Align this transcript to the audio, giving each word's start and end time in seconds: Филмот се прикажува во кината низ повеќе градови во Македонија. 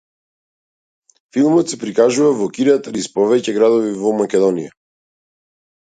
Филмот 1.35 1.75
се 1.75 1.79
прикажува 1.85 2.33
во 2.41 2.49
кината 2.57 2.97
низ 2.99 3.13
повеќе 3.19 3.57
градови 3.61 3.97
во 4.03 4.19
Македонија. 4.27 4.77